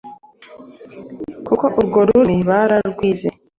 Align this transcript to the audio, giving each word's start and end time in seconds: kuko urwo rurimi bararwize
kuko 1.47 1.65
urwo 1.79 1.99
rurimi 2.07 2.43
bararwize 2.49 3.27